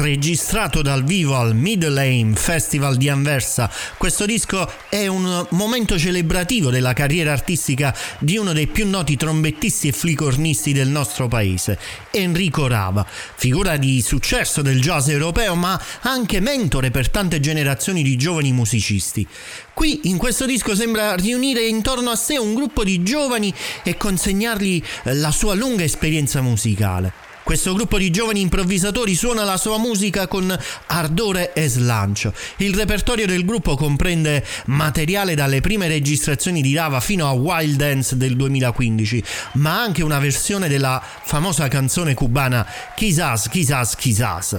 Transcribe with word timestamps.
Registrato 0.00 0.82
dal 0.82 1.04
vivo 1.04 1.36
al 1.36 1.54
Middle 1.54 2.00
Aim 2.00 2.34
Festival 2.34 2.96
di 2.96 3.08
Anversa. 3.08 3.70
Questo 3.96 4.24
disco 4.24 4.70
è 4.88 5.06
un 5.06 5.46
momento 5.50 5.98
celebrativo 5.98 6.70
della 6.70 6.92
carriera 6.94 7.32
artistica 7.32 7.94
di 8.18 8.36
uno 8.36 8.52
dei 8.52 8.66
più 8.66 8.88
noti 8.88 9.16
trombettisti 9.16 9.88
e 9.88 9.92
flicornisti 9.92 10.72
del 10.72 10.88
nostro 10.88 11.28
paese, 11.28 11.78
Enrico 12.10 12.66
Rava, 12.66 13.06
figura 13.06 13.76
di 13.76 14.00
successo 14.00 14.62
del 14.62 14.80
jazz 14.80 15.08
europeo 15.08 15.54
ma 15.54 15.80
anche 16.00 16.40
mentore 16.40 16.90
per 16.90 17.10
tante 17.10 17.38
generazioni 17.38 18.02
di 18.02 18.16
giovani 18.16 18.52
musicisti. 18.52 19.26
Qui 19.74 20.00
in 20.04 20.16
questo 20.16 20.46
disco 20.46 20.74
sembra 20.74 21.14
riunire 21.14 21.66
intorno 21.66 22.10
a 22.10 22.16
sé 22.16 22.38
un 22.38 22.54
gruppo 22.54 22.84
di 22.84 23.02
giovani 23.02 23.52
e 23.82 23.96
consegnargli 23.96 24.82
la 25.04 25.30
sua 25.30 25.54
lunga 25.54 25.84
esperienza 25.84 26.40
musicale. 26.40 27.29
Questo 27.50 27.74
gruppo 27.74 27.98
di 27.98 28.10
giovani 28.10 28.42
improvvisatori 28.42 29.16
suona 29.16 29.42
la 29.42 29.56
sua 29.56 29.76
musica 29.76 30.28
con 30.28 30.56
ardore 30.86 31.52
e 31.52 31.66
slancio. 31.66 32.32
Il 32.58 32.76
repertorio 32.76 33.26
del 33.26 33.44
gruppo 33.44 33.74
comprende 33.74 34.46
materiale 34.66 35.34
dalle 35.34 35.60
prime 35.60 35.88
registrazioni 35.88 36.62
di 36.62 36.76
Rava 36.76 37.00
fino 37.00 37.26
a 37.26 37.32
Wild 37.32 37.74
Dance 37.74 38.16
del 38.16 38.36
2015, 38.36 39.24
ma 39.54 39.82
anche 39.82 40.04
una 40.04 40.20
versione 40.20 40.68
della 40.68 41.02
famosa 41.02 41.66
canzone 41.66 42.14
cubana 42.14 42.64
Quizás, 42.94 43.48
Quizás, 43.48 43.96
Quizás. 43.96 44.56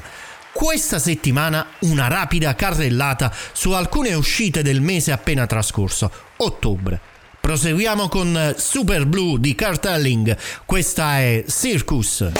Questa 0.51 0.99
settimana 0.99 1.65
una 1.83 2.09
rapida 2.09 2.55
carrellata 2.55 3.33
su 3.53 3.71
alcune 3.71 4.13
uscite 4.15 4.63
del 4.63 4.81
mese 4.81 5.13
appena 5.13 5.47
trascorso, 5.47 6.11
ottobre. 6.35 7.10
Proseguiamo 7.41 8.07
con 8.07 8.53
Super 8.55 9.05
Blue 9.07 9.39
di 9.39 9.55
Cartelling. 9.55 10.37
Questa 10.65 11.17
è 11.17 11.43
Circus. 11.47 12.31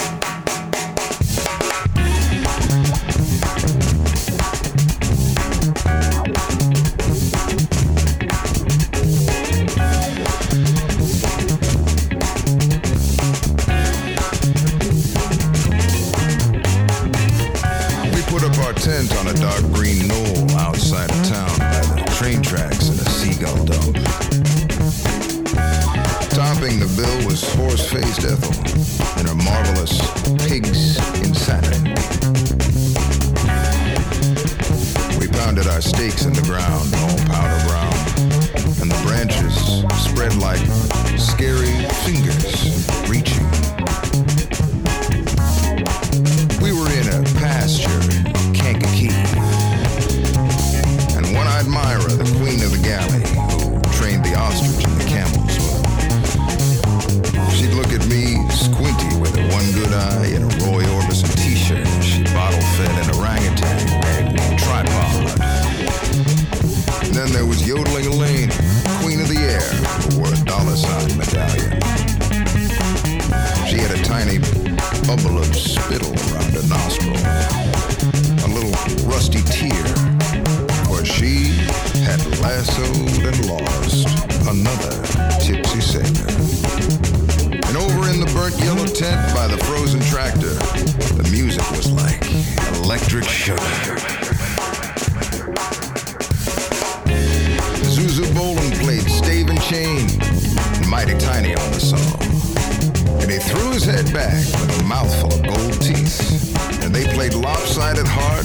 On 101.40 101.72
the 101.72 101.80
song. 101.80 103.22
And 103.22 103.30
he 103.30 103.38
threw 103.38 103.72
his 103.72 103.86
head 103.86 104.12
back 104.12 104.36
with 104.60 104.80
a 104.80 104.84
mouthful 104.84 105.32
of 105.32 105.42
gold 105.42 105.80
teeth 105.80 106.54
and 106.84 106.94
they 106.94 107.06
played 107.14 107.32
Lopsided 107.32 108.06
Heart 108.06 108.44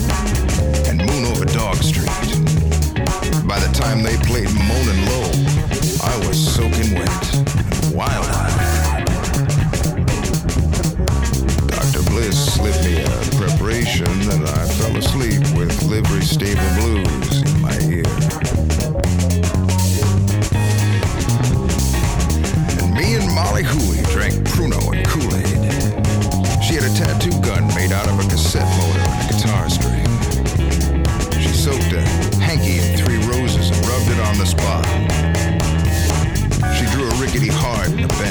and 0.88 0.98
Moon 0.98 1.26
Over 1.26 1.44
Dog 1.44 1.76
Street. 1.84 2.08
By 3.46 3.60
the 3.60 3.70
time 3.74 4.04
they 4.04 4.16
played 4.24 4.48
Moanin' 4.48 5.04
Low, 5.12 5.28
I 6.02 6.16
was 6.28 6.40
soaking 6.40 6.96
wet 6.96 7.26
wild-eyed. 7.94 9.06
Dr. 11.68 12.04
Bliss 12.10 12.54
slipped 12.56 12.86
me 12.86 13.04
a 13.04 13.20
preparation 13.36 14.08
and 14.32 14.48
I 14.48 14.66
fell 14.80 14.96
asleep 14.96 15.42
with 15.58 15.84
livery 15.84 16.22
stable 16.22 16.72
blues 16.80 17.07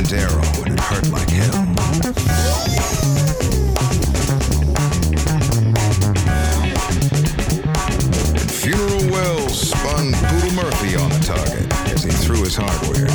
heart 0.06 0.12
and 0.12 0.20
a 0.20 0.22
arrow, 0.22 0.64
and 0.64 0.74
it 0.74 0.80
hurt 0.80 1.08
like 1.10 1.30
hell. 1.30 1.66
Funeral 8.48 9.10
Wells 9.10 9.70
spun 9.70 10.12
Poodle 10.12 10.52
Murphy 10.54 10.96
on 10.96 11.10
the 11.10 11.20
target 11.24 11.72
as 11.92 12.02
he 12.02 12.10
threw 12.10 12.42
his 12.42 12.56
hardware. 12.56 13.08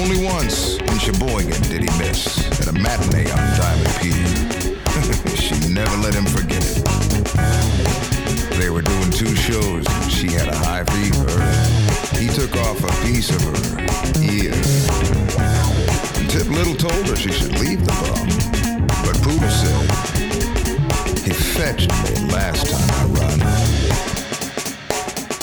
Only 0.00 0.24
once 0.24 0.78
in 0.78 0.98
Sheboygan 0.98 1.62
did 1.62 1.82
he 1.82 1.98
miss 1.98 2.38
at 2.60 2.68
a 2.68 2.72
matinee 2.72 3.30
on 3.30 3.38
Diamond 3.58 3.94
Pier. 4.00 5.34
she 5.36 5.72
never 5.72 5.96
let 5.98 6.14
him 6.14 6.26
forget 6.26 6.62
it. 6.64 6.84
They 8.58 8.70
were 8.70 8.82
doing 8.82 9.10
two 9.10 9.34
shows 9.34 9.84
and 9.88 10.12
she 10.12 10.28
had 10.28 10.48
a 10.48 10.56
high 10.56 10.84
fever. 10.84 11.28
He 12.18 12.28
took 12.28 12.54
off 12.56 12.82
a 12.82 13.06
piece 13.06 13.30
of 13.30 13.42
her 13.42 13.77
Little 16.58 16.74
told 16.74 17.06
her 17.06 17.14
she 17.14 17.30
should 17.30 17.56
leave 17.60 17.86
the 17.86 17.92
bar, 18.02 18.18
But 19.06 19.14
Poodle 19.22 19.48
said, 19.48 19.86
he 21.22 21.30
fetched 21.30 21.88
me 22.02 22.32
last 22.32 22.66
time 22.66 22.90
I 22.98 23.04
run. 23.14 23.40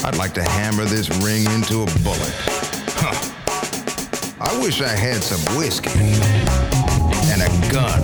I'd 0.06 0.18
like 0.18 0.34
to 0.34 0.44
hammer 0.44 0.84
this 0.84 1.08
ring 1.24 1.46
into 1.52 1.84
a 1.84 1.86
bullet. 2.04 2.36
Huh. 3.00 3.16
I 4.42 4.60
wish 4.62 4.82
I 4.82 4.90
had 4.90 5.24
some 5.24 5.40
whiskey 5.56 5.90
and 7.32 7.42
a 7.42 7.72
gun, 7.72 8.04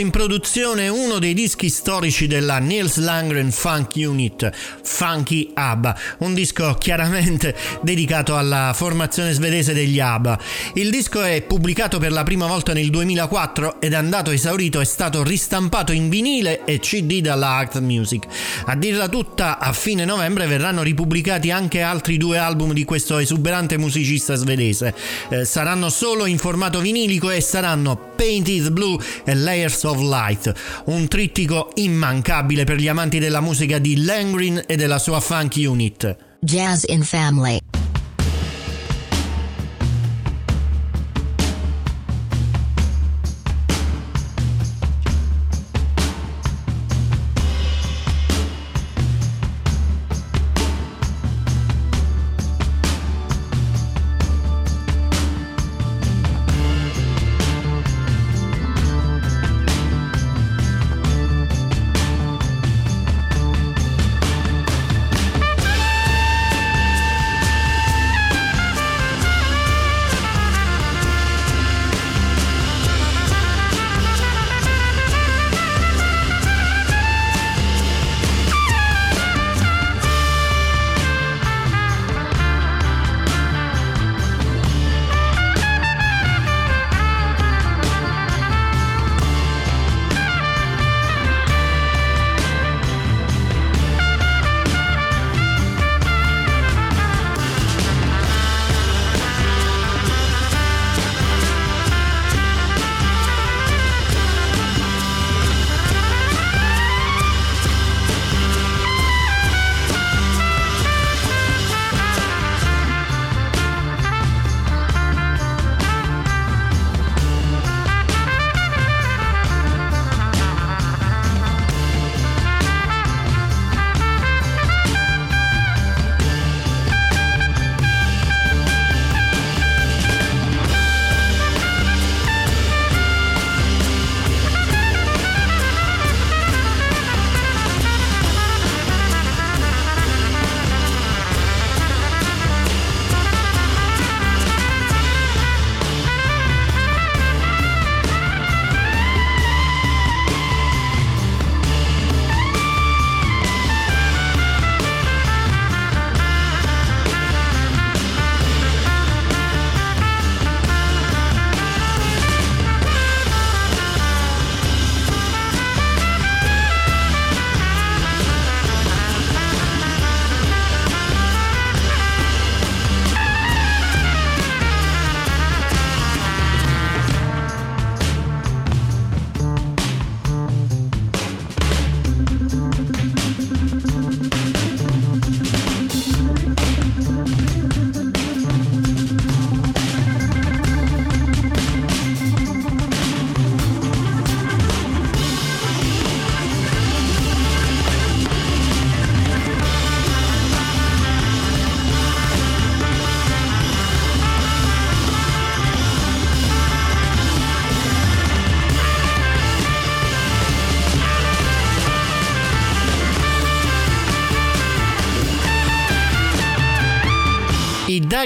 in 0.00 0.10
produzione 0.20 0.88
uno 0.88 1.18
dei 1.18 1.32
dischi 1.32 1.70
storici 1.70 2.26
della 2.26 2.58
Nils 2.58 2.98
Langren 2.98 3.50
Funk 3.50 3.92
Unit, 3.94 4.50
Funky 4.82 5.50
ABBA, 5.54 5.98
un 6.18 6.34
disco 6.34 6.74
chiaramente 6.74 7.56
dedicato 7.80 8.36
alla 8.36 8.72
formazione 8.74 9.32
svedese 9.32 9.72
degli 9.72 9.98
ABBA. 9.98 10.38
Il 10.74 10.90
disco 10.90 11.22
è 11.22 11.40
pubblicato 11.40 11.96
per 11.96 12.12
la 12.12 12.22
prima 12.22 12.46
volta 12.46 12.74
nel 12.74 12.90
2004 12.90 13.80
ed 13.80 13.94
è 13.94 13.96
andato 13.96 14.30
esaurito 14.30 14.78
è 14.80 14.84
stato 14.84 15.22
ristampato 15.22 15.92
in 15.92 16.10
vinile 16.10 16.66
e 16.66 16.80
CD 16.80 17.22
dalla 17.22 17.48
Art 17.48 17.78
Music. 17.78 18.26
A 18.66 18.76
dirla 18.76 19.08
tutta, 19.08 19.58
a 19.58 19.72
fine 19.72 20.04
novembre 20.04 20.46
verranno 20.46 20.82
ripubblicati 20.82 21.50
anche 21.50 21.80
altri 21.80 22.18
due 22.18 22.36
album 22.36 22.74
di 22.74 22.84
questo 22.84 23.16
esuberante 23.16 23.78
musicista 23.78 24.34
svedese. 24.34 24.94
Eh, 25.30 25.46
saranno 25.46 25.88
solo 25.88 26.26
in 26.26 26.36
formato 26.36 26.80
vinilico 26.80 27.30
e 27.30 27.40
saranno 27.40 28.12
Painted 28.16 28.68
Blue 28.68 29.02
e 29.24 29.34
Layers 29.34 29.82
of 29.84 30.08
Light, 30.10 30.52
un 30.86 31.08
trittico 31.08 31.70
immancabile 31.76 32.64
per 32.64 32.76
gli 32.76 32.88
amanti 32.88 33.18
della 33.18 33.40
musica 33.40 33.78
di 33.78 34.04
Langren 34.04 34.64
e 34.66 34.76
della 34.76 34.98
sua 34.98 35.20
funk 35.20 35.54
unit. 35.56 36.16
Jazz 36.40 36.84
in 36.86 37.02
Family. 37.02 37.69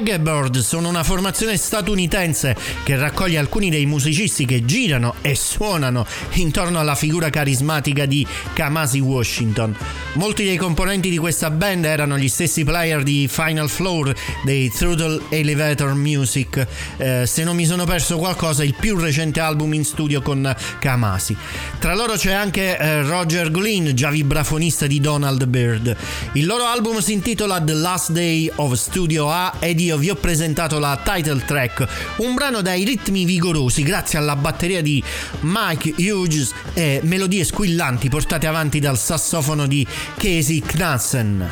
Daggerbird 0.05 0.59
sono 0.59 0.91
una 0.91 1.03
formazione 1.03 1.57
statunitense 1.57 2.55
che 2.83 2.95
raccoglie 2.95 3.39
alcuni 3.39 3.71
dei 3.71 3.87
musicisti 3.87 4.45
che 4.45 4.67
girano 4.67 5.15
e 5.23 5.35
suonano 5.35 6.05
intorno 6.33 6.79
alla 6.79 6.95
figura 6.95 7.31
carismatica 7.31 8.05
di 8.05 8.27
Kamasi 8.53 9.01
Washington. 9.01 9.75
Molti 10.15 10.45
dei 10.45 10.57
componenti 10.57 11.11
di 11.11 11.19
questa 11.19 11.51
band 11.51 11.85
erano 11.85 12.17
gli 12.17 12.29
stessi 12.29 12.63
player 12.63 13.03
di 13.03 13.27
Final 13.29 13.69
Floor 13.69 14.15
dei 14.45 14.71
Throttle 14.71 15.23
Elevator 15.29 15.95
Music, 15.95 16.67
eh, 16.99 17.25
se 17.27 17.43
non 17.43 17.57
mi 17.57 17.67
sono 17.67 17.85
perso 17.85 18.17
qualcosa, 18.17 18.63
il 18.63 18.77
più 18.79 18.97
recente 18.97 19.41
album 19.41 19.75
in 19.75 19.85
studio 19.85 20.23
con 20.23 20.55
Kamasi. 20.79 21.37
Tra 21.81 21.97
loro 21.97 22.15
c'è 22.15 22.33
anche 22.33 22.79
eh, 22.79 23.03
Roger 23.03 23.51
Glynn, 23.51 23.91
già 23.91 24.11
vibrafonista 24.11 24.87
di 24.87 25.01
Donald 25.01 25.47
Byrd. 25.47 25.97
Il 26.35 26.47
loro 26.47 26.65
album 26.65 27.01
si 27.01 27.13
intitola 27.13 27.61
The 27.61 27.75
Last 27.75 28.13
Day 28.13 28.49
of 28.55 28.73
Studio 28.75 29.31
A 29.31 29.55
ed 29.59 29.81
io 29.81 29.97
vi 29.99 30.11
ho 30.11 30.15
presentato 30.15 30.79
la 30.79 31.01
title 31.03 31.45
track, 31.45 31.87
un 32.19 32.35
brano 32.35 32.63
dai 32.63 32.85
ritmi 32.85 33.25
vigorosi 33.25 33.83
grazie 33.83 34.19
alla 34.19 34.37
batteria 34.37 34.81
di 34.81 35.03
Mike 35.41 35.95
Hughes 35.99 36.53
e 36.73 37.01
melodie 37.03 37.43
squillanti 37.43 38.09
portate 38.09 38.47
avanti 38.47 38.79
dal 38.79 38.97
sassofono 38.97 39.67
di 39.67 39.85
Casey 40.19 40.61
Knassen. 40.61 41.51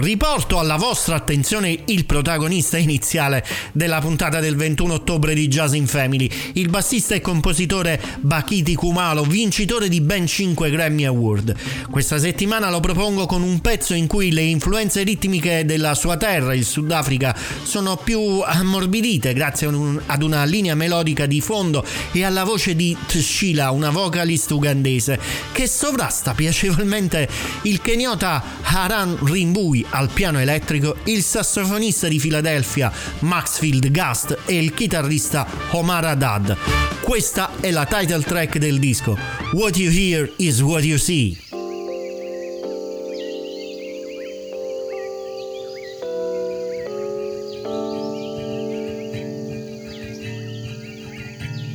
Riporto 0.00 0.58
alla 0.58 0.76
vostra 0.76 1.16
attenzione 1.16 1.78
il 1.84 2.06
protagonista 2.06 2.78
iniziale 2.78 3.44
della 3.72 4.00
puntata 4.00 4.40
del 4.40 4.56
21 4.56 4.94
ottobre 4.94 5.34
di 5.34 5.46
Jazz 5.46 5.74
in 5.74 5.86
Family, 5.86 6.26
il 6.54 6.70
bassista 6.70 7.14
e 7.14 7.20
compositore 7.20 8.00
Bakiti 8.20 8.74
Kumalo, 8.74 9.24
vincitore 9.24 9.90
di 9.90 10.00
ben 10.00 10.26
5 10.26 10.70
Grammy 10.70 11.04
Award. 11.04 11.54
Questa 11.90 12.18
settimana 12.18 12.70
lo 12.70 12.80
propongo 12.80 13.26
con 13.26 13.42
un 13.42 13.60
pezzo 13.60 13.92
in 13.92 14.06
cui 14.06 14.32
le 14.32 14.40
influenze 14.40 15.02
ritmiche 15.02 15.66
della 15.66 15.94
sua 15.94 16.16
terra, 16.16 16.54
il 16.54 16.64
Sudafrica, 16.64 17.36
sono 17.62 17.98
più 17.98 18.40
ammorbidite 18.42 19.34
grazie 19.34 19.66
ad 19.66 20.22
una 20.22 20.44
linea 20.44 20.74
melodica 20.74 21.26
di 21.26 21.42
fondo 21.42 21.84
e 22.12 22.24
alla 22.24 22.44
voce 22.44 22.74
di 22.74 22.96
Tshila, 23.06 23.70
una 23.70 23.90
vocalist 23.90 24.50
ugandese, 24.50 25.20
che 25.52 25.66
sovrasta 25.66 26.32
piacevolmente 26.32 27.28
il 27.64 27.82
keniota 27.82 28.42
Haran 28.62 29.18
Rimbui 29.22 29.88
al 29.90 30.10
piano 30.10 30.38
elettrico 30.38 30.96
il 31.04 31.22
sassofonista 31.22 32.08
di 32.08 32.18
Philadelphia 32.18 32.92
Maxfield 33.20 33.90
Gast 33.90 34.38
e 34.46 34.58
il 34.58 34.72
chitarrista 34.74 35.46
Omar 35.70 36.04
Haddad. 36.04 36.56
Questa 37.02 37.52
è 37.60 37.70
la 37.70 37.86
title 37.86 38.22
track 38.22 38.58
del 38.58 38.78
disco. 38.78 39.16
What 39.52 39.76
you 39.76 39.90
hear 39.90 40.30
is 40.36 40.60
what 40.60 40.84
you 40.84 40.98
see. 40.98 41.36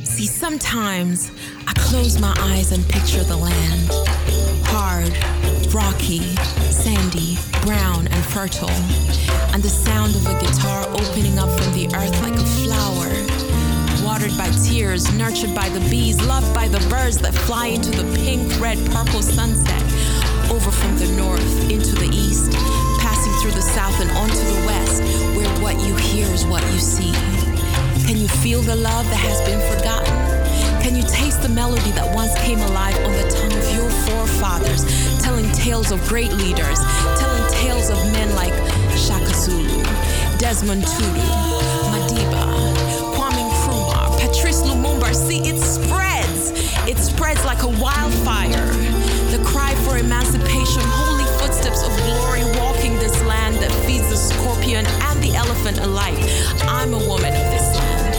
See, 0.04 0.26
sometimes 0.26 1.30
I 1.66 1.74
close 1.74 2.18
my 2.18 2.34
eyes 2.38 2.72
and 2.72 2.82
picture 2.88 3.22
the 3.24 3.36
land. 3.36 3.90
Hard, 4.64 5.12
rocky, 5.74 6.20
sandy, 6.70 7.36
brown, 7.66 8.06
and 8.06 8.24
fertile. 8.26 8.70
And 9.52 9.60
the 9.60 9.68
sound 9.68 10.14
of 10.14 10.24
a 10.24 10.38
guitar 10.38 10.86
opening 10.88 11.36
up 11.36 11.50
from 11.58 11.74
the 11.74 11.86
earth 11.98 12.14
like 12.22 12.38
a 12.38 12.46
flower. 12.62 13.10
Watered 14.06 14.38
by 14.38 14.48
tears, 14.64 15.12
nurtured 15.18 15.52
by 15.52 15.68
the 15.70 15.80
bees, 15.90 16.22
loved 16.22 16.54
by 16.54 16.68
the 16.68 16.78
birds 16.88 17.18
that 17.18 17.34
fly 17.34 17.66
into 17.66 17.90
the 17.90 18.06
pink, 18.14 18.60
red, 18.60 18.78
purple 18.92 19.20
sunset. 19.20 19.82
Over 20.48 20.70
from 20.70 20.96
the 20.96 21.10
north 21.18 21.42
into 21.68 21.96
the 21.96 22.08
east, 22.14 22.52
passing 23.02 23.34
through 23.42 23.58
the 23.58 23.66
south 23.74 24.00
and 24.00 24.10
onto 24.12 24.38
the 24.38 24.62
west, 24.64 25.02
where 25.34 25.50
what 25.60 25.74
you 25.84 25.96
hear 25.96 26.26
is 26.32 26.46
what 26.46 26.62
you 26.72 26.78
see. 26.78 27.12
Can 28.06 28.16
you 28.16 28.28
feel 28.28 28.62
the 28.62 28.76
love 28.76 29.04
that 29.10 29.18
has 29.26 29.42
been 29.42 29.60
forgotten? 29.74 30.14
Can 30.86 30.94
you 30.94 31.02
taste 31.02 31.42
the 31.42 31.48
melody 31.48 31.90
that 31.98 32.14
once 32.14 32.32
came 32.46 32.60
alive 32.60 32.96
on 33.02 33.10
the 33.10 33.26
tongue 33.28 33.58
of 33.58 33.66
your 33.74 33.90
forefathers, 34.06 34.86
telling 35.20 35.50
tales 35.50 35.90
of 35.90 35.98
great 36.06 36.32
leaders, 36.32 36.78
telling 37.18 37.35
tales 37.66 37.90
of 37.90 37.98
men 38.12 38.32
like 38.36 38.54
Shaka 38.96 39.34
Zulu, 39.34 39.82
Desmond 40.38 40.84
Tutu, 40.86 41.26
Madiba, 41.90 42.44
Kwame 43.14 43.42
Nkrumah, 43.50 44.20
Patrice 44.20 44.62
Lumumba? 44.62 45.12
See, 45.12 45.40
it 45.40 45.58
spreads. 45.58 46.52
It 46.86 46.96
spreads 46.98 47.44
like 47.44 47.62
a 47.62 47.72
wildfire. 47.82 48.66
The 49.34 49.42
cry 49.44 49.74
for 49.84 49.98
emancipation, 49.98 50.82
holy 51.02 51.26
footsteps 51.40 51.82
of 51.82 51.90
glory 52.06 52.44
walking 52.60 52.94
this 53.00 53.20
land 53.24 53.56
that 53.56 53.72
feeds 53.84 54.08
the 54.10 54.16
scorpion 54.16 54.86
and 55.08 55.20
the 55.20 55.34
elephant 55.34 55.78
alike. 55.78 56.22
I'm 56.62 56.94
a 56.94 57.02
woman 57.10 57.34
of 57.34 57.46
this 57.50 57.66
land, 57.78 58.14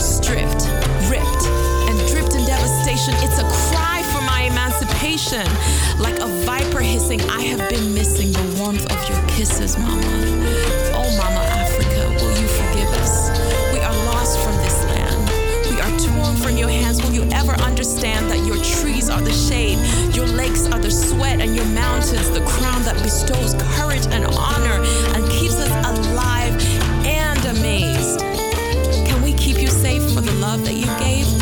stripped, 0.00 0.62
ripped, 1.10 1.44
and 1.90 1.98
dripped 2.06 2.34
in 2.38 2.44
devastation. 2.46 3.14
It's 3.26 3.38
a 3.38 3.46
cry 3.66 4.01
emancipation. 4.52 5.46
Like 5.98 6.18
a 6.20 6.26
viper 6.44 6.80
hissing, 6.80 7.20
I 7.22 7.40
have 7.42 7.68
been 7.70 7.94
missing 7.94 8.32
the 8.32 8.60
warmth 8.60 8.84
of 8.92 9.00
your 9.08 9.20
kisses, 9.28 9.78
Mama. 9.78 10.02
Oh, 10.94 11.08
Mama 11.16 11.42
Africa, 11.56 12.08
will 12.20 12.36
you 12.38 12.48
forgive 12.48 12.90
us? 13.00 13.30
We 13.72 13.80
are 13.80 13.96
lost 14.12 14.38
from 14.44 14.54
this 14.58 14.78
land. 14.84 15.20
We 15.70 15.80
are 15.80 15.92
torn 15.98 16.36
from 16.36 16.56
your 16.56 16.68
hands. 16.68 17.02
Will 17.02 17.12
you 17.12 17.24
ever 17.32 17.52
understand 17.62 18.30
that 18.30 18.44
your 18.46 18.56
trees 18.62 19.08
are 19.08 19.22
the 19.22 19.32
shade, 19.32 19.78
your 20.14 20.26
lakes 20.26 20.66
are 20.66 20.78
the 20.78 20.90
sweat, 20.90 21.40
and 21.40 21.56
your 21.56 21.66
mountains 21.66 22.30
the 22.30 22.44
crown 22.44 22.82
that 22.82 22.96
bestows 23.02 23.54
courage 23.76 24.06
and 24.10 24.24
honor 24.36 24.84
and 25.14 25.28
keeps 25.30 25.56
us 25.56 25.72
alive 25.98 26.54
and 27.06 27.40
amazed? 27.56 28.20
Can 29.08 29.22
we 29.22 29.32
keep 29.32 29.58
you 29.58 29.68
safe 29.68 30.02
for 30.12 30.20
the 30.20 30.32
love 30.34 30.64
that 30.64 30.74
you 30.74 30.86
gave 30.98 31.41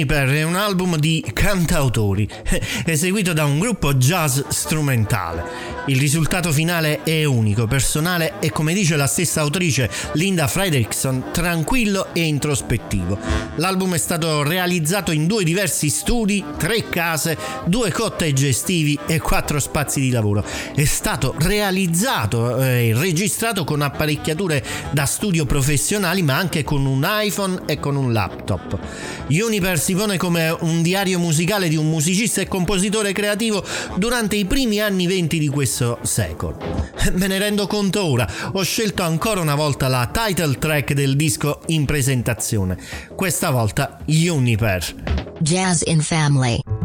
Juniper 0.00 0.28
è 0.30 0.42
un 0.44 0.56
album 0.56 0.96
di 0.96 1.22
cantautori, 1.34 2.26
eseguito 2.86 3.34
da 3.34 3.44
un 3.44 3.58
gruppo 3.58 3.92
jazz 3.94 4.40
strumentale. 4.48 5.44
Il 5.88 5.98
risultato 5.98 6.52
finale 6.52 7.02
è 7.02 7.24
unico, 7.24 7.66
personale 7.66 8.34
e 8.40 8.50
come 8.50 8.72
dice 8.72 8.96
la 8.96 9.06
stessa 9.06 9.42
autrice 9.42 9.90
Linda 10.12 10.46
Fredrickson, 10.46 11.24
tranquillo 11.32 12.06
e 12.12 12.22
introspettivo. 12.22 13.18
L'album 13.56 13.94
è 13.94 13.98
stato 13.98 14.42
realizzato 14.42 15.12
in 15.12 15.26
due 15.26 15.44
diversi 15.44 15.88
studi, 15.88 16.44
tre 16.56 16.88
case, 16.88 17.36
due 17.64 17.90
cottage 17.92 18.48
estivi 18.48 18.98
e 19.06 19.18
quattro 19.18 19.58
spazi 19.60 20.00
di 20.00 20.10
lavoro. 20.10 20.44
È 20.74 20.84
stato 20.84 21.34
realizzato 21.38 22.62
e 22.62 22.92
registrato 22.94 23.64
con 23.64 23.82
apparecchiature 23.82 24.64
da 24.92 25.04
studio 25.04 25.44
professionali 25.46 26.22
ma 26.22 26.36
anche 26.36 26.64
con 26.64 26.86
un 26.86 27.06
iPhone 27.06 27.62
e 27.66 27.78
con 27.78 27.96
un 27.96 28.12
laptop. 28.12 28.78
Uniper 29.28 29.78
si 29.78 29.94
pone 29.94 30.16
come 30.16 30.54
un 30.60 30.82
diario 30.82 31.18
musicale 31.18 31.68
di 31.68 31.76
un 31.76 31.88
musicista 31.88 32.40
e 32.40 32.48
compositore 32.48 33.12
creativo 33.12 33.64
durante 33.96 34.36
i 34.36 34.44
primi 34.44 34.80
anni 34.80 35.06
venti 35.06 35.38
di 35.38 35.48
questo 35.48 35.98
secolo. 36.02 36.58
Me 37.12 37.26
ne 37.26 37.38
rendo 37.38 37.66
conto 37.66 38.04
ora, 38.04 38.28
ho 38.52 38.62
scelto 38.62 39.02
ancora 39.02 39.40
una 39.40 39.54
volta 39.54 39.88
la 39.88 40.10
title 40.12 40.58
track 40.58 40.92
del 40.92 41.16
disco 41.16 41.60
in 41.66 41.84
presentazione, 42.00 42.78
questa 43.14 43.50
volta 43.50 43.98
Uniper. 44.06 45.36
Jazz 45.38 45.82
in 45.84 46.00
Family. 46.00 46.79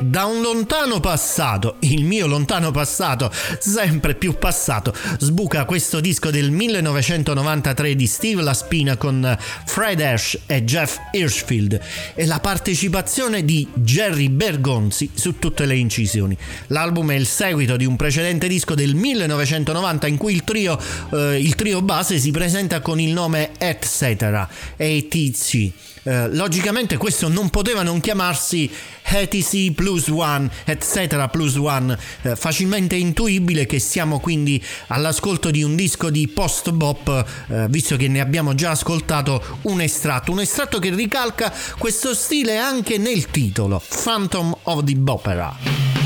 Da 0.00 0.24
un 0.24 0.40
lontano 0.40 0.98
passato, 0.98 1.76
il 1.80 2.04
mio 2.04 2.26
lontano 2.26 2.70
passato, 2.70 3.30
sempre 3.58 4.14
più 4.14 4.38
passato, 4.38 4.94
sbuca 5.18 5.66
questo 5.66 6.00
disco 6.00 6.30
del 6.30 6.50
1993 6.50 7.94
di 7.94 8.06
Steve 8.06 8.42
Laspina 8.42 8.96
con 8.96 9.36
Fred 9.66 10.00
Ash 10.00 10.38
e 10.46 10.64
Jeff 10.64 10.96
Hirschfield 11.12 11.80
e 12.14 12.26
la 12.26 12.40
partecipazione 12.40 13.44
di 13.44 13.68
Jerry 13.74 14.30
Bergonzi 14.30 15.10
su 15.12 15.38
tutte 15.38 15.66
le 15.66 15.76
incisioni. 15.76 16.36
L'album 16.68 17.10
è 17.10 17.16
il 17.16 17.26
seguito 17.26 17.76
di 17.76 17.84
un 17.84 17.96
precedente 17.96 18.48
disco 18.48 18.74
del 18.74 18.94
1990 18.94 20.06
in 20.06 20.16
cui 20.16 20.32
il 20.32 20.44
trio, 20.44 20.78
eh, 21.12 21.38
il 21.38 21.54
trio 21.54 21.82
base 21.82 22.18
si 22.18 22.30
presenta 22.30 22.80
con 22.80 22.98
il 22.98 23.12
nome 23.12 23.50
Etc. 23.58 24.46
ATC. 24.76 25.72
Eh, 26.02 26.28
logicamente 26.34 26.96
questo 26.96 27.28
non 27.28 27.50
poteva 27.50 27.82
non 27.82 28.00
chiamarsi 28.00 28.70
ETC 29.02 29.72
plus 29.72 30.08
one, 30.08 30.48
etc. 30.64 31.28
plus 31.28 31.56
one, 31.56 31.96
eh, 32.22 32.36
facilmente 32.36 32.96
intuibile 32.96 33.66
che 33.66 33.78
siamo 33.78 34.20
quindi 34.20 34.62
all'ascolto 34.88 35.50
di 35.50 35.62
un 35.62 35.76
disco 35.76 36.10
di 36.10 36.28
post 36.28 36.70
bop, 36.70 37.24
eh, 37.48 37.66
visto 37.68 37.96
che 37.96 38.08
ne 38.08 38.20
abbiamo 38.20 38.54
già 38.54 38.70
ascoltato 38.70 39.58
un 39.62 39.80
estratto, 39.80 40.32
un 40.32 40.40
estratto 40.40 40.78
che 40.78 40.94
ricalca 40.94 41.52
questo 41.78 42.14
stile 42.14 42.56
anche 42.56 42.96
nel 42.98 43.26
titolo, 43.26 43.82
Phantom 44.02 44.56
of 44.62 44.84
the 44.84 44.94
Bopera. 44.94 45.99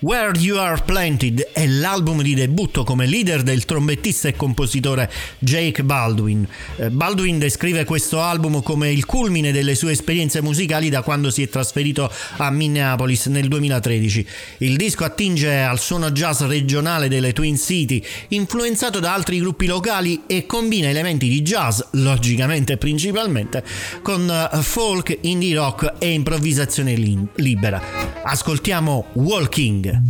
Where 0.00 0.38
You 0.38 0.58
Are 0.58 0.78
Planted 0.84 1.52
è 1.54 1.66
l'album 1.66 2.20
di 2.20 2.34
debutto 2.34 2.84
come 2.84 3.06
leader 3.06 3.42
del 3.42 3.64
trombettista 3.64 4.28
e 4.28 4.36
compositore 4.36 5.10
Jake 5.38 5.82
Baldwin. 5.82 6.46
Eh, 6.76 6.90
Baldwin 6.90 7.38
descrive 7.38 7.86
questo 7.86 8.20
album 8.20 8.62
come 8.62 8.92
il 8.92 9.06
culmine 9.06 9.52
delle 9.52 9.74
sue 9.74 9.92
esperienze 9.92 10.42
musicali 10.42 10.90
da 10.90 11.00
quando 11.00 11.30
si 11.30 11.42
è 11.42 11.48
trasferito 11.48 12.12
a 12.36 12.50
Minneapolis 12.50 13.24
nel 13.26 13.48
2013. 13.48 14.26
Il 14.58 14.76
disco 14.76 15.04
attinge 15.04 15.60
al 15.62 15.80
suono 15.80 16.10
jazz 16.10 16.42
regionale 16.42 17.08
delle 17.08 17.32
Twin 17.32 17.56
City, 17.56 18.04
influenzato 18.28 19.00
da 19.00 19.14
altri 19.14 19.38
gruppi 19.38 19.64
locali 19.64 20.24
e 20.26 20.44
combina 20.44 20.90
elementi 20.90 21.26
di 21.26 21.40
jazz, 21.40 21.80
logicamente 21.92 22.76
principalmente, 22.76 23.64
con 24.02 24.28
eh, 24.28 24.62
folk, 24.62 25.16
indie 25.22 25.54
rock 25.54 25.94
e 25.98 26.10
improvvisazione 26.12 26.94
libera. 27.36 27.80
Ascoltiamo 28.22 29.06
Walking. 29.14 29.85
Yeah. 29.86 30.00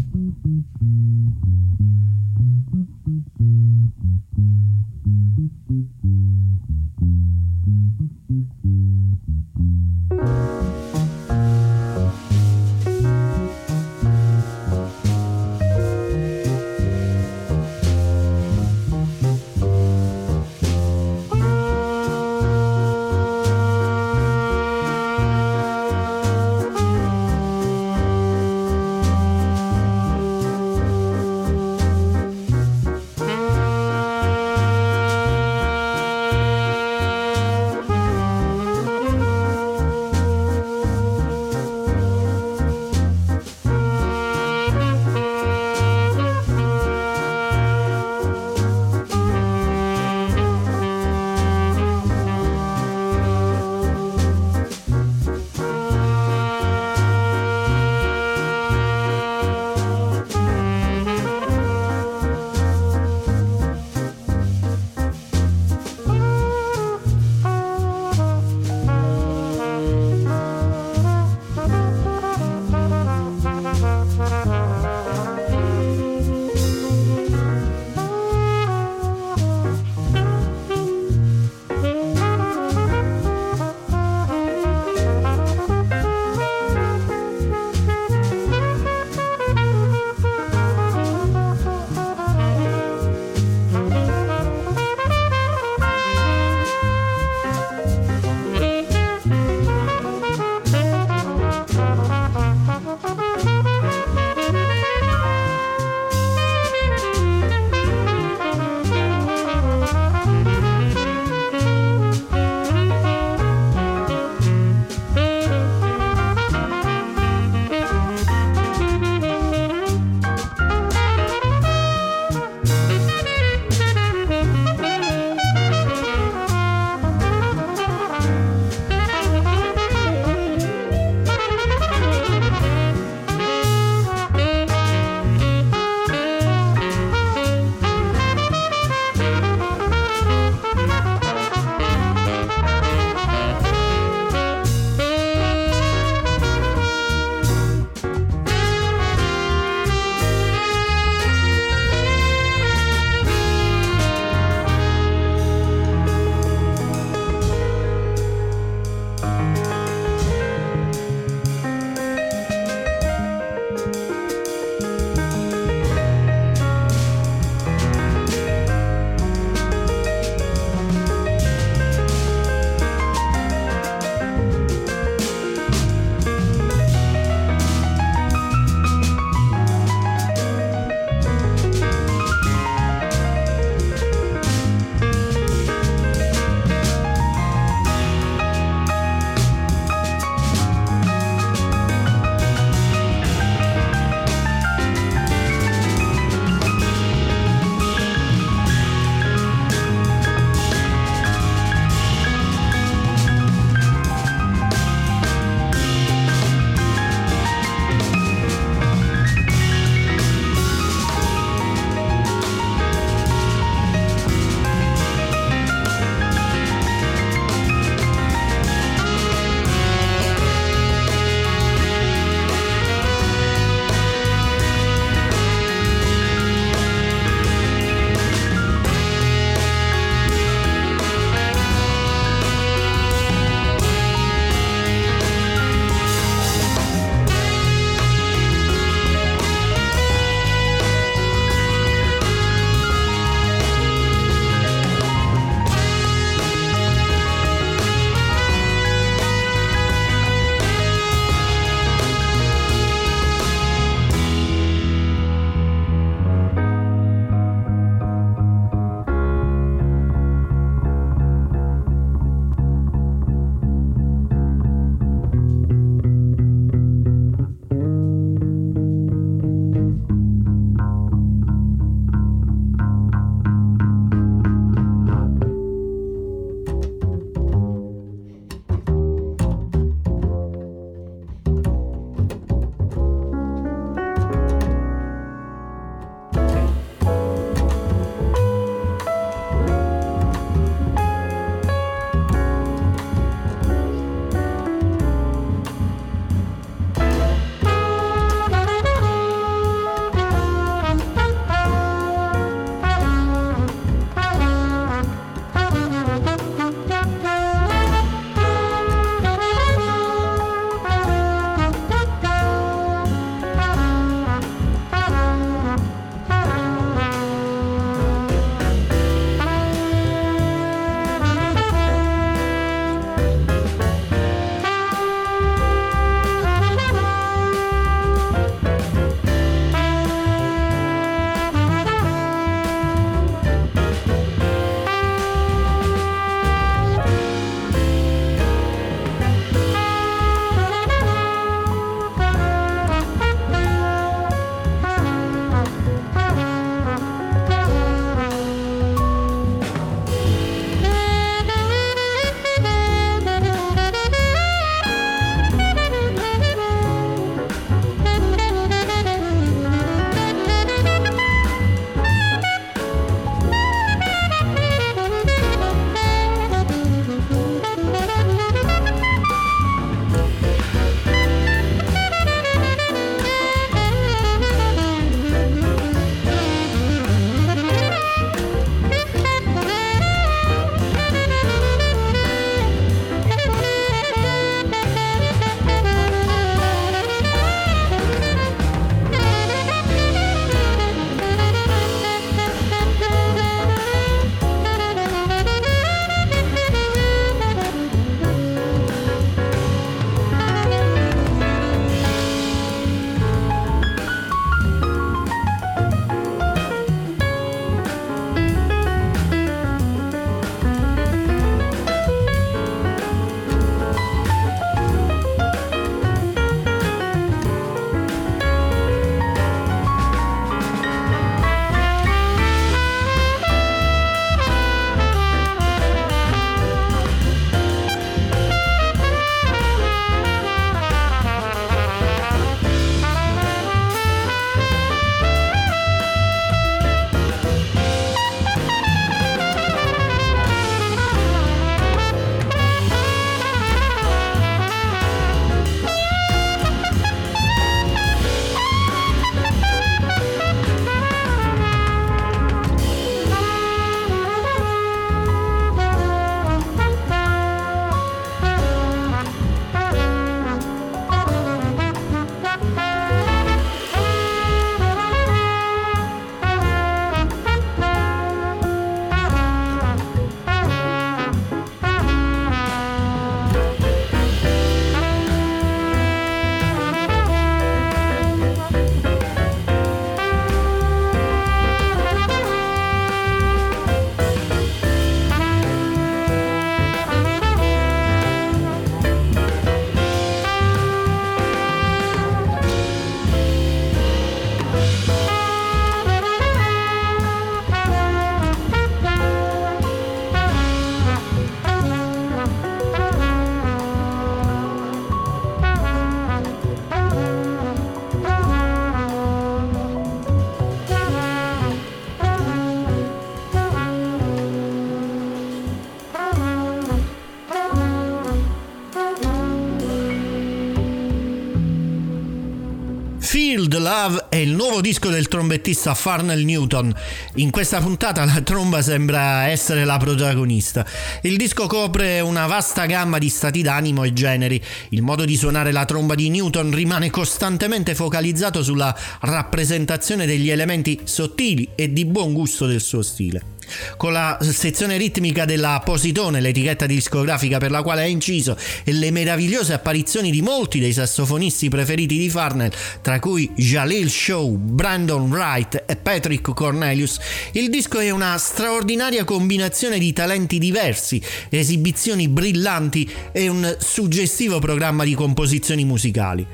have 524.06 524.25
è 524.36 524.40
il 524.40 524.52
nuovo 524.52 524.82
disco 524.82 525.08
del 525.08 525.28
trombettista 525.28 525.94
Farnell 525.94 526.44
Newton. 526.44 526.94
In 527.36 527.50
questa 527.50 527.80
puntata 527.80 528.22
la 528.26 528.42
tromba 528.42 528.82
sembra 528.82 529.46
essere 529.46 529.86
la 529.86 529.96
protagonista. 529.96 530.84
Il 531.22 531.38
disco 531.38 531.66
copre 531.66 532.20
una 532.20 532.46
vasta 532.46 532.84
gamma 532.84 533.16
di 533.16 533.30
stati 533.30 533.62
d'animo 533.62 534.04
e 534.04 534.12
generi. 534.12 534.62
Il 534.90 535.00
modo 535.00 535.24
di 535.24 535.36
suonare 535.36 535.72
la 535.72 535.86
tromba 535.86 536.14
di 536.14 536.28
Newton 536.28 536.70
rimane 536.74 537.08
costantemente 537.08 537.94
focalizzato 537.94 538.62
sulla 538.62 538.94
rappresentazione 539.20 540.26
degli 540.26 540.50
elementi 540.50 541.00
sottili 541.04 541.70
e 541.74 541.90
di 541.90 542.04
buon 542.04 542.34
gusto 542.34 542.66
del 542.66 542.82
suo 542.82 543.00
stile. 543.00 543.54
Con 543.96 544.12
la 544.12 544.38
sezione 544.40 544.96
ritmica 544.96 545.44
della 545.44 545.80
Positone, 545.84 546.40
l'etichetta 546.40 546.86
discografica 546.86 547.58
per 547.58 547.70
la 547.70 547.82
quale 547.82 548.02
ha 548.02 548.06
inciso, 548.06 548.56
e 548.84 548.92
le 548.92 549.10
meravigliose 549.10 549.72
apparizioni 549.72 550.30
di 550.30 550.42
molti 550.42 550.78
dei 550.78 550.92
sassofonisti 550.92 551.68
preferiti 551.68 552.16
di 552.16 552.30
Farnell, 552.30 552.70
tra 553.00 553.18
cui 553.18 553.50
Jalil 553.56 554.08
Shaw, 554.26 554.56
Brandon 554.56 555.30
Wright 555.30 555.84
e 555.86 555.94
Patrick 555.94 556.52
Cornelius, 556.52 557.16
il 557.52 557.70
disco 557.70 558.00
è 558.00 558.10
una 558.10 558.36
straordinaria 558.38 559.22
combinazione 559.22 560.00
di 560.00 560.12
talenti 560.12 560.58
diversi, 560.58 561.22
esibizioni 561.48 562.26
brillanti 562.26 563.08
e 563.30 563.46
un 563.46 563.76
suggestivo 563.78 564.58
programma 564.58 565.04
di 565.04 565.14
composizioni 565.14 565.84
musicali. 565.84 566.44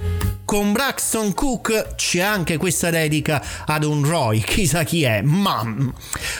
Con 0.45 0.73
Braxton 0.73 1.33
Cook 1.33 1.95
c'è 1.95 2.20
anche 2.20 2.59
questa 2.59 2.91
dedica 2.91 3.43
ad 3.64 3.85
un 3.85 4.05
Roy, 4.05 4.41
chissà 4.41 4.85
chi 4.85 5.05
è, 5.05 5.23
Mom. 5.23 5.95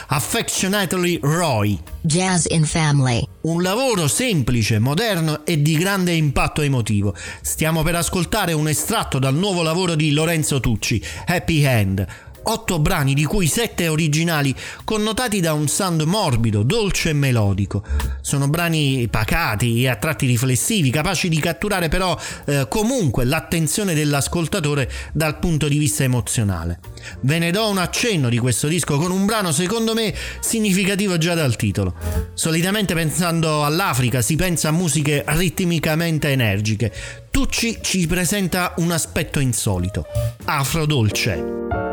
Affectionately 0.09 1.17
Roy. 1.19 1.79
Jazz 2.01 2.45
in 2.49 2.65
Family. 2.65 3.32
Un 3.43 3.61
lavoro 3.61 4.07
semplice, 4.07 4.79
moderno 4.79 5.45
e 5.45 5.61
di 5.61 5.75
grande 5.75 6.13
impatto 6.13 6.61
emotivo. 6.61 7.13
Stiamo 7.41 7.83
per 7.83 7.95
ascoltare 7.95 8.53
un 8.53 8.69
estratto 8.69 9.19
dal 9.19 9.35
nuovo 9.35 9.63
lavoro 9.63 9.95
di 9.95 10.13
Lorenzo 10.13 10.61
Tucci, 10.61 11.03
Happy 11.25 11.65
Hand 11.65 12.07
otto 12.43 12.79
brani 12.79 13.13
di 13.13 13.23
cui 13.25 13.47
sette 13.47 13.87
originali 13.87 14.55
connotati 14.83 15.39
da 15.39 15.53
un 15.53 15.67
sound 15.67 16.01
morbido, 16.01 16.63
dolce 16.63 17.09
e 17.09 17.13
melodico. 17.13 17.83
Sono 18.21 18.47
brani 18.47 19.07
pacati 19.09 19.83
e 19.83 19.89
a 19.89 19.95
tratti 19.95 20.25
riflessivi, 20.25 20.89
capaci 20.89 21.29
di 21.29 21.39
catturare 21.39 21.89
però 21.89 22.17
eh, 22.45 22.67
comunque 22.69 23.25
l'attenzione 23.25 23.93
dell'ascoltatore 23.93 24.89
dal 25.13 25.39
punto 25.39 25.67
di 25.67 25.77
vista 25.77 26.03
emozionale. 26.03 26.79
Ve 27.21 27.39
ne 27.39 27.51
do 27.51 27.69
un 27.69 27.77
accenno 27.77 28.29
di 28.29 28.37
questo 28.37 28.67
disco 28.67 28.97
con 28.97 29.11
un 29.11 29.25
brano 29.25 29.51
secondo 29.51 29.93
me 29.93 30.13
significativo 30.39 31.17
già 31.17 31.33
dal 31.33 31.55
titolo. 31.55 31.95
Solitamente 32.33 32.93
pensando 32.93 33.63
all'Africa 33.63 34.21
si 34.21 34.35
pensa 34.35 34.69
a 34.69 34.71
musiche 34.71 35.23
ritmicamente 35.27 36.29
energiche. 36.29 36.91
Tucci 37.29 37.79
ci 37.81 38.05
presenta 38.05 38.73
un 38.77 38.91
aspetto 38.91 39.39
insolito, 39.39 40.05
afrodolce. 40.45 41.92